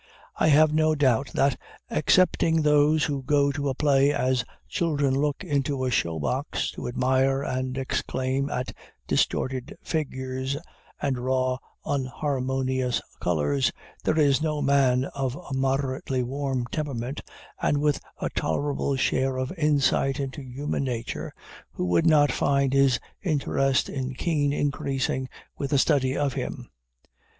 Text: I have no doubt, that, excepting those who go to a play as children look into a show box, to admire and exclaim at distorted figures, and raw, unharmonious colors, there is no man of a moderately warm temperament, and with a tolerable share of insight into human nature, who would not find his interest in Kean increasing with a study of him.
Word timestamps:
I 0.35 0.47
have 0.47 0.73
no 0.73 0.95
doubt, 0.95 1.27
that, 1.35 1.59
excepting 1.91 2.63
those 2.63 3.03
who 3.03 3.21
go 3.21 3.51
to 3.51 3.69
a 3.69 3.75
play 3.75 4.11
as 4.11 4.43
children 4.67 5.13
look 5.13 5.43
into 5.43 5.85
a 5.85 5.91
show 5.91 6.17
box, 6.17 6.71
to 6.71 6.87
admire 6.87 7.43
and 7.43 7.77
exclaim 7.77 8.49
at 8.49 8.73
distorted 9.05 9.77
figures, 9.83 10.57
and 10.99 11.19
raw, 11.19 11.59
unharmonious 11.85 12.99
colors, 13.19 13.71
there 14.03 14.17
is 14.17 14.41
no 14.41 14.59
man 14.59 15.05
of 15.05 15.35
a 15.35 15.53
moderately 15.53 16.23
warm 16.23 16.65
temperament, 16.71 17.21
and 17.61 17.77
with 17.77 17.99
a 18.19 18.31
tolerable 18.31 18.95
share 18.95 19.37
of 19.37 19.51
insight 19.55 20.19
into 20.19 20.41
human 20.41 20.83
nature, 20.83 21.31
who 21.73 21.85
would 21.85 22.07
not 22.07 22.31
find 22.31 22.73
his 22.73 22.99
interest 23.21 23.87
in 23.87 24.15
Kean 24.15 24.51
increasing 24.51 25.29
with 25.59 25.71
a 25.71 25.77
study 25.77 26.17
of 26.17 26.33
him. 26.33 26.71